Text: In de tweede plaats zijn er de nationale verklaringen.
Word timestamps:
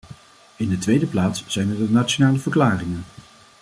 In 0.55 0.69
de 0.69 0.77
tweede 0.77 1.05
plaats 1.05 1.43
zijn 1.47 1.69
er 1.69 1.77
de 1.77 1.91
nationale 1.91 2.39
verklaringen. 2.39 3.05